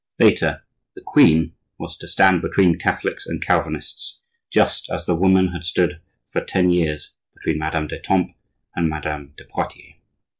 Later, 0.17 0.63
the 0.95 1.01
queen 1.01 1.53
was 1.77 1.95
to 1.97 2.07
stand 2.07 2.41
between 2.41 2.79
Catholics 2.79 3.27
and 3.27 3.39
Calvinists, 3.39 4.21
just 4.49 4.89
as 4.89 5.05
the 5.05 5.13
woman 5.13 5.49
had 5.49 5.63
stood 5.63 6.01
for 6.25 6.41
ten 6.43 6.71
years 6.71 7.13
between 7.35 7.59
Madame 7.59 7.85
d'Etampes 7.85 8.33
and 8.75 8.89
Madame 8.89 9.35
de 9.37 9.45
Poitiers. 9.45 9.93